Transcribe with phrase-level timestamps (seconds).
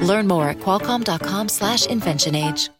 [0.00, 2.72] Learn more at qualcomm.com/inventionage.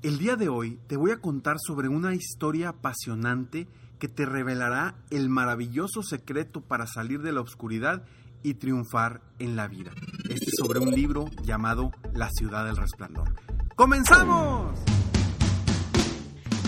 [0.00, 3.66] El día de hoy te voy a contar sobre una historia apasionante
[3.98, 8.04] que te revelará el maravilloso secreto para salir de la oscuridad
[8.44, 9.90] y triunfar en la vida.
[10.28, 13.34] Este es sobre un libro llamado La ciudad del resplandor.
[13.74, 14.78] ¡Comenzamos!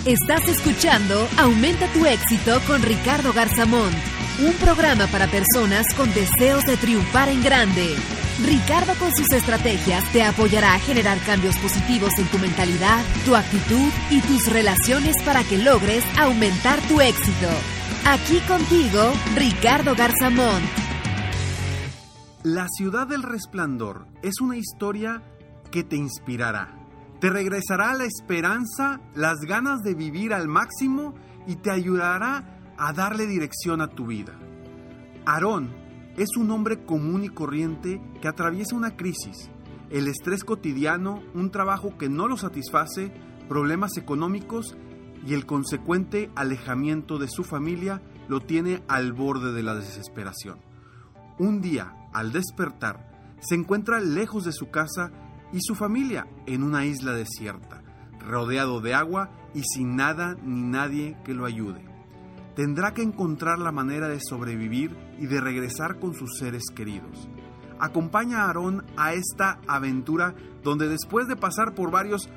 [0.04, 3.94] Estás escuchando Aumenta tu éxito con Ricardo Garzamont,
[4.40, 7.94] un programa para personas con deseos de triunfar en grande.
[8.44, 13.90] Ricardo con sus estrategias te apoyará a generar cambios positivos en tu mentalidad, tu actitud
[14.10, 17.48] y tus relaciones para que logres aumentar tu éxito.
[18.06, 20.64] Aquí contigo, Ricardo Garzamont.
[22.42, 25.22] La ciudad del resplandor es una historia
[25.70, 26.74] que te inspirará.
[27.20, 31.14] Te regresará la esperanza, las ganas de vivir al máximo
[31.46, 34.32] y te ayudará a darle dirección a tu vida.
[35.26, 35.89] Aarón
[36.20, 39.50] es un hombre común y corriente que atraviesa una crisis,
[39.88, 43.10] el estrés cotidiano, un trabajo que no lo satisface,
[43.48, 44.76] problemas económicos
[45.26, 50.58] y el consecuente alejamiento de su familia lo tiene al borde de la desesperación.
[51.38, 55.10] Un día, al despertar, se encuentra lejos de su casa
[55.54, 57.82] y su familia en una isla desierta,
[58.18, 61.82] rodeado de agua y sin nada ni nadie que lo ayude.
[62.54, 67.28] Tendrá que encontrar la manera de sobrevivir y de regresar con sus seres queridos.
[67.78, 72.28] Acompaña a Aarón a esta aventura donde después de pasar por varios,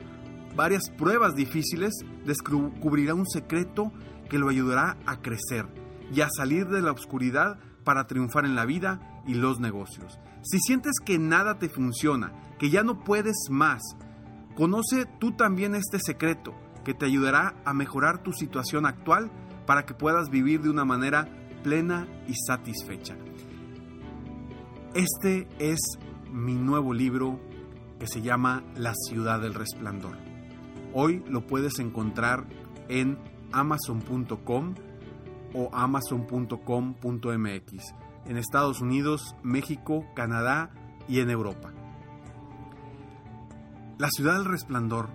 [0.55, 1.93] varias pruebas difíciles,
[2.25, 3.91] descubrirá un secreto
[4.29, 5.65] que lo ayudará a crecer
[6.13, 10.19] y a salir de la oscuridad para triunfar en la vida y los negocios.
[10.43, 13.81] Si sientes que nada te funciona, que ya no puedes más,
[14.55, 16.53] conoce tú también este secreto
[16.83, 19.31] que te ayudará a mejorar tu situación actual
[19.65, 21.27] para que puedas vivir de una manera
[21.63, 23.17] plena y satisfecha.
[24.93, 25.79] Este es
[26.31, 27.39] mi nuevo libro
[27.99, 30.15] que se llama La ciudad del resplandor.
[30.93, 32.45] Hoy lo puedes encontrar
[32.89, 33.17] en
[33.51, 34.75] amazon.com
[35.53, 37.93] o amazon.com.mx
[38.25, 40.71] en Estados Unidos, México, Canadá
[41.07, 41.73] y en Europa.
[43.97, 45.09] La ciudad del resplandor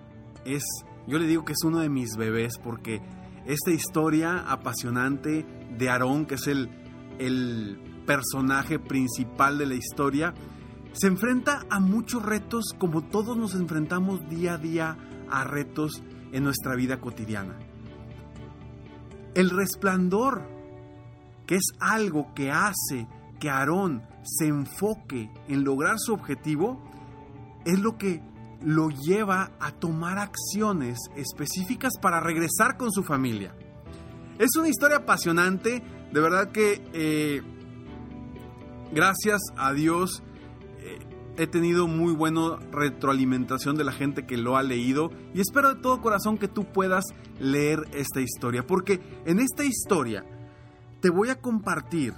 [0.45, 0.65] es,
[1.07, 3.01] yo le digo que es uno de mis bebés porque
[3.47, 6.69] esta historia apasionante de Aarón, que es el,
[7.19, 10.35] el personaje principal de la historia,
[10.93, 14.97] se enfrenta a muchos retos como todos nos enfrentamos día a día
[15.31, 17.59] a retos en nuestra vida cotidiana.
[19.35, 20.43] El resplandor,
[21.47, 23.07] que es algo que hace
[23.39, 26.83] que Aarón se enfoque en lograr su objetivo,
[27.65, 28.23] es lo que
[28.63, 33.55] lo lleva a tomar acciones específicas para regresar con su familia.
[34.39, 35.83] Es una historia apasionante,
[36.13, 37.43] de verdad que eh,
[38.93, 40.23] gracias a Dios
[40.79, 40.99] eh,
[41.37, 45.81] he tenido muy buena retroalimentación de la gente que lo ha leído y espero de
[45.81, 47.05] todo corazón que tú puedas
[47.41, 50.25] leer esta historia, porque en esta historia
[51.01, 52.15] te voy a compartir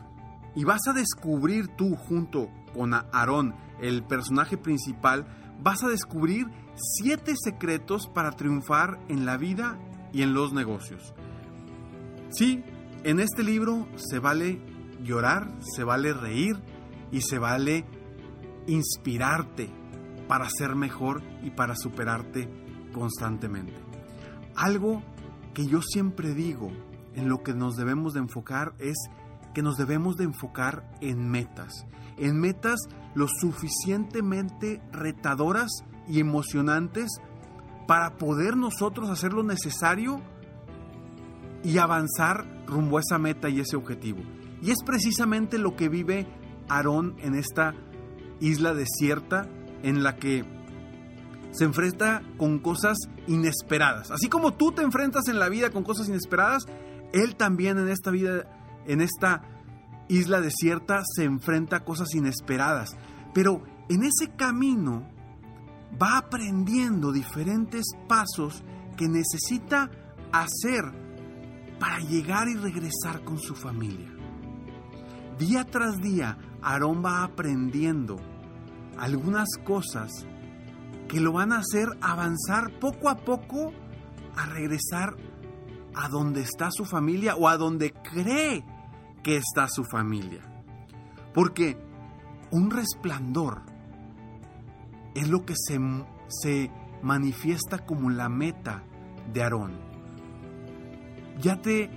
[0.54, 5.26] y vas a descubrir tú junto con Aarón, el personaje principal,
[5.62, 9.78] vas a descubrir siete secretos para triunfar en la vida
[10.12, 11.15] y en los negocios.
[12.31, 12.62] Sí,
[13.04, 14.60] en este libro se vale
[15.03, 16.56] llorar, se vale reír
[17.10, 17.84] y se vale
[18.66, 19.71] inspirarte
[20.28, 22.48] para ser mejor y para superarte
[22.92, 23.75] constantemente.
[24.54, 25.03] Algo
[25.54, 26.71] que yo siempre digo
[27.15, 28.97] en lo que nos debemos de enfocar es
[29.54, 32.78] que nos debemos de enfocar en metas, en metas
[33.15, 35.71] lo suficientemente retadoras
[36.09, 37.09] y emocionantes
[37.87, 40.21] para poder nosotros hacer lo necesario
[41.62, 44.21] y avanzar rumbo a esa meta y ese objetivo.
[44.62, 46.27] Y es precisamente lo que vive
[46.68, 47.74] Aarón en esta
[48.41, 49.48] isla desierta
[49.83, 50.45] en la que
[51.53, 52.97] se enfrenta con cosas
[53.27, 54.10] inesperadas.
[54.10, 56.66] Así como tú te enfrentas en la vida con cosas inesperadas,
[57.13, 58.45] él también en esta vida,
[58.86, 59.42] en esta
[60.10, 62.97] isla desierta, se enfrenta a cosas inesperadas.
[63.33, 65.09] Pero en ese camino
[66.01, 68.62] va aprendiendo diferentes pasos
[68.97, 69.91] que necesita
[70.33, 70.84] hacer
[71.78, 74.10] para llegar y regresar con su familia.
[75.39, 78.16] Día tras día, Aarón va aprendiendo
[78.98, 80.10] algunas cosas
[81.09, 83.72] que lo van a hacer avanzar poco a poco
[84.36, 85.16] a regresar
[85.95, 88.65] a donde está su familia o a donde cree
[89.22, 90.42] que está su familia.
[91.34, 91.76] Porque
[92.50, 93.62] un resplandor
[95.14, 95.78] es lo que se,
[96.28, 96.70] se
[97.02, 98.82] manifiesta como la meta
[99.32, 99.72] de Aarón.
[101.40, 101.90] Ya te,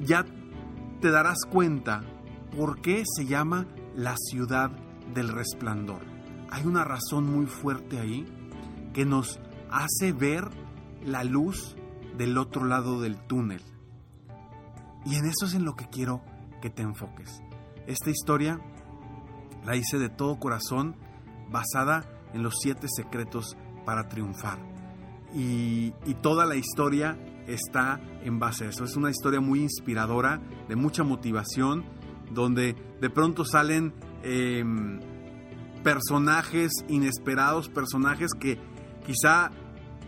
[0.00, 0.24] ya
[1.00, 2.02] te darás cuenta
[2.56, 4.70] por qué se llama la ciudad
[5.12, 6.00] del resplandor.
[6.50, 8.26] Hay una razón muy fuerte ahí
[8.92, 9.40] que nos
[9.70, 10.48] hace ver
[11.04, 11.76] la luz
[12.16, 13.60] del otro lado del túnel.
[15.04, 16.22] Y en eso es en lo que quiero
[16.60, 17.42] que te enfoques.
[17.86, 18.60] Esta historia
[19.64, 20.96] la hice de todo corazón
[21.50, 24.58] basada en los siete secretos para triunfar.
[25.34, 25.92] Y,
[26.22, 28.84] toda la historia está en base a eso.
[28.84, 31.84] Es una historia muy inspiradora, de mucha motivación,
[32.32, 33.92] donde de pronto salen
[34.22, 35.00] em,
[35.82, 38.58] personajes inesperados, personajes que
[39.04, 39.50] quizá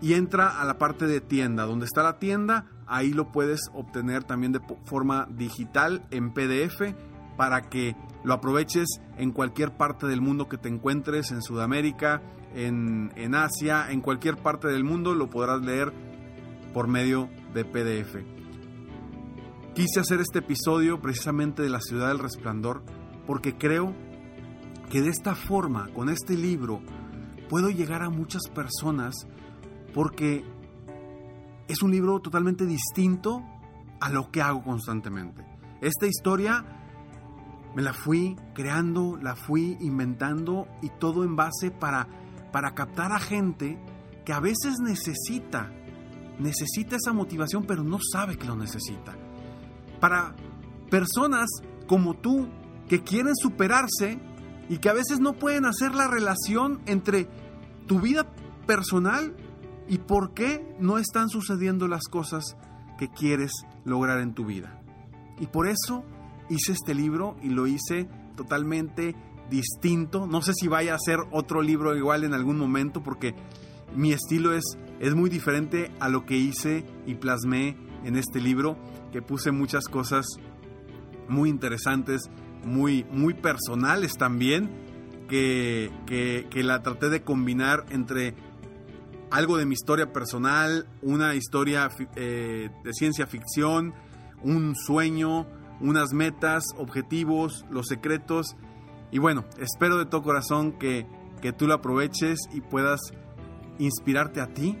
[0.00, 1.66] y entra a la parte de tienda.
[1.66, 6.94] Donde está la tienda, ahí lo puedes obtener también de forma digital en PDF
[7.36, 12.22] para que lo aproveches en cualquier parte del mundo que te encuentres, en Sudamérica,
[12.54, 15.92] en, en Asia, en cualquier parte del mundo, lo podrás leer
[16.74, 18.16] por medio de PDF.
[19.74, 22.82] Quise hacer este episodio precisamente de la ciudad del resplandor
[23.26, 23.94] porque creo
[24.90, 26.80] que de esta forma, con este libro,
[27.48, 29.14] puedo llegar a muchas personas
[29.94, 30.44] porque
[31.68, 33.42] es un libro totalmente distinto
[34.00, 35.44] a lo que hago constantemente.
[35.80, 36.64] Esta historia
[37.74, 42.08] me la fui creando, la fui inventando y todo en base para,
[42.52, 43.78] para captar a gente
[44.24, 45.70] que a veces necesita,
[46.38, 49.14] necesita esa motivación pero no sabe que lo necesita.
[50.00, 50.34] Para
[50.90, 51.48] personas
[51.86, 52.48] como tú
[52.88, 54.18] que quieren superarse
[54.68, 57.28] y que a veces no pueden hacer la relación entre
[57.86, 58.26] tu vida
[58.66, 59.34] personal
[59.90, 62.56] y por qué no están sucediendo las cosas
[62.96, 63.50] que quieres
[63.84, 64.80] lograr en tu vida.
[65.40, 66.04] Y por eso
[66.48, 69.16] hice este libro y lo hice totalmente
[69.50, 70.28] distinto.
[70.28, 73.34] No sé si vaya a ser otro libro igual en algún momento porque
[73.92, 74.62] mi estilo es,
[75.00, 78.78] es muy diferente a lo que hice y plasmé en este libro,
[79.10, 80.24] que puse muchas cosas
[81.28, 82.30] muy interesantes,
[82.64, 84.70] muy, muy personales también,
[85.28, 88.34] que, que la traté de combinar entre
[89.30, 93.94] algo de mi historia personal, una historia eh, de ciencia ficción,
[94.42, 95.46] un sueño,
[95.80, 98.56] unas metas, objetivos, los secretos.
[99.10, 101.06] Y bueno, espero de todo corazón que,
[101.40, 103.00] que tú lo aproveches y puedas
[103.78, 104.78] inspirarte a ti.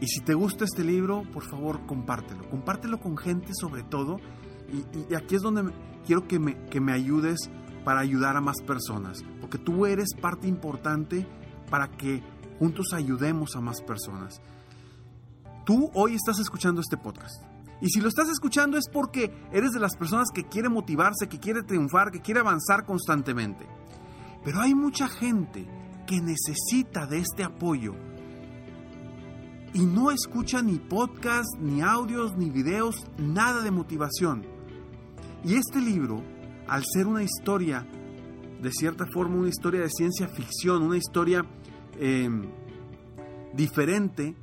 [0.00, 2.48] Y si te gusta este libro, por favor, compártelo.
[2.48, 4.18] Compártelo con gente sobre todo.
[4.72, 5.72] Y, aquí es donde
[6.06, 7.50] quiero que me, que me ayudes
[7.84, 9.22] para ayudar a más personas.
[9.40, 11.26] Porque tú eres parte importante
[11.70, 12.22] para que
[12.60, 14.42] juntos ayudemos a más personas.
[15.64, 17.42] Tú hoy estás escuchando este podcast.
[17.80, 21.40] Y si lo estás escuchando es porque eres de las personas que quiere motivarse, que
[21.40, 23.66] quiere triunfar, que quiere avanzar constantemente.
[24.44, 25.66] Pero hay mucha gente
[26.06, 27.94] que necesita de este apoyo
[29.72, 34.44] y no escucha ni podcast, ni audios, ni videos, nada de motivación.
[35.44, 36.22] Y este libro,
[36.68, 37.86] al ser una historia,
[38.60, 41.46] de cierta forma una historia de ciencia ficción, una historia
[42.02, 42.48] Em,
[43.52, 44.36] diferente,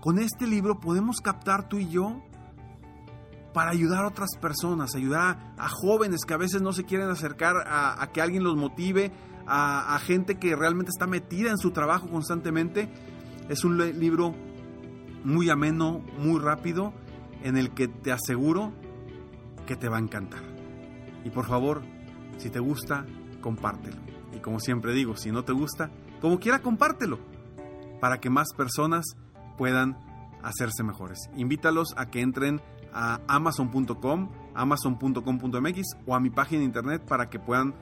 [0.00, 2.22] con este libro podemos captar tú y yo
[3.52, 7.56] para ayudar a otras personas, ayudar a, jóvenes que a veces no se quieren acercar
[7.66, 9.12] a, que alguien los motive,
[9.46, 12.88] a, gente que realmente está metida en su trabajo constantemente.
[13.48, 14.34] Es un libro
[15.24, 16.94] muy ameno, muy rápido,
[17.42, 18.72] en el que te aseguro
[19.66, 20.42] que te va a encantar.
[21.24, 21.82] Y por favor,
[22.38, 23.04] si te gusta,
[23.40, 24.00] compártelo.
[24.34, 27.18] Y como siempre digo, si no te gusta, como quiera, compártelo
[28.00, 29.04] para que más personas
[29.56, 29.96] puedan
[30.42, 31.18] hacerse mejores.
[31.36, 32.60] Invítalos a que entren
[32.92, 37.74] a amazon.com, amazon.com.mx o a mi página de internet para que puedan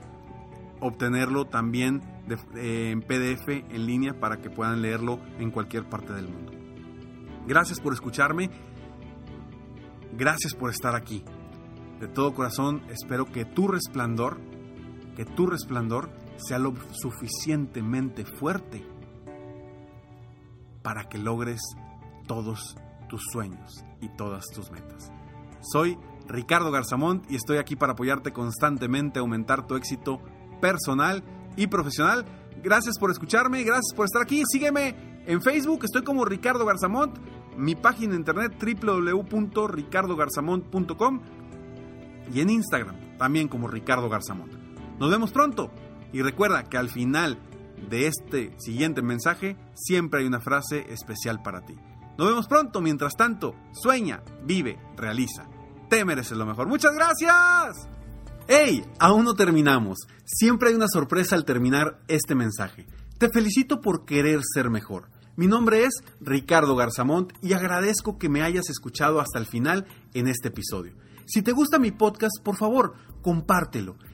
[0.81, 2.01] obtenerlo también
[2.55, 6.51] eh, en PDF en línea para que puedan leerlo en cualquier parte del mundo.
[7.47, 8.49] Gracias por escucharme.
[10.17, 11.23] Gracias por estar aquí.
[11.99, 14.39] De todo corazón espero que tu resplandor,
[15.15, 18.85] que tu resplandor sea lo suficientemente fuerte
[20.81, 21.59] para que logres
[22.27, 25.11] todos tus sueños y todas tus metas.
[25.61, 30.21] Soy Ricardo Garzamont y estoy aquí para apoyarte constantemente a aumentar tu éxito
[30.61, 31.23] personal
[31.57, 32.25] y profesional.
[32.63, 34.43] Gracias por escucharme, gracias por estar aquí.
[34.45, 34.95] Sígueme
[35.25, 37.17] en Facebook, estoy como Ricardo Garzamont,
[37.57, 41.21] mi página de internet www.ricardogarzamont.com
[42.33, 44.51] y en Instagram también como Ricardo Garzamont.
[44.99, 45.69] Nos vemos pronto
[46.11, 47.37] y recuerda que al final
[47.89, 51.75] de este siguiente mensaje siempre hay una frase especial para ti.
[52.17, 55.47] Nos vemos pronto, mientras tanto, sueña, vive, realiza.
[55.89, 56.67] Te mereces lo mejor.
[56.67, 57.87] Muchas gracias.
[58.47, 58.83] ¡Hey!
[58.99, 59.99] Aún no terminamos.
[60.25, 62.87] Siempre hay una sorpresa al terminar este mensaje.
[63.17, 65.09] Te felicito por querer ser mejor.
[65.35, 70.27] Mi nombre es Ricardo Garzamont y agradezco que me hayas escuchado hasta el final en
[70.27, 70.93] este episodio.
[71.25, 73.95] Si te gusta mi podcast, por favor, compártelo.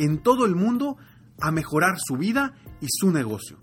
[0.00, 0.96] en todo el mundo
[1.40, 3.58] a mejorar su vida y su negocio.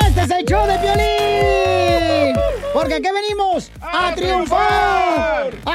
[0.08, 2.36] Este es el show de violín.
[2.74, 5.52] Porque aquí venimos a, triunfar,